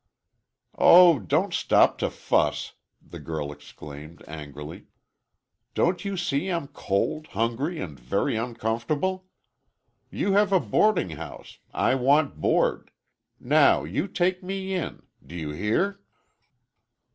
"Oh, 0.79 1.19
don't 1.19 1.53
stop 1.53 1.99
to 1.99 2.09
fuss," 2.09 2.73
the 2.99 3.19
girl 3.19 3.51
exclaimed, 3.51 4.23
angrily. 4.27 4.87
"Don't 5.75 6.03
you 6.03 6.17
see 6.17 6.47
I'm 6.47 6.69
cold, 6.69 7.27
hungry 7.27 7.79
and 7.79 7.99
very 7.99 8.35
uncomfortable? 8.35 9.27
You 10.09 10.31
have 10.31 10.51
a 10.51 10.59
boarding 10.59 11.11
house,—I 11.11 11.93
want 11.93 12.41
board,—now, 12.41 13.83
you 13.83 14.07
take 14.07 14.41
me 14.41 14.73
in. 14.73 15.03
Do 15.23 15.35
you 15.35 15.51
hear?" 15.51 16.01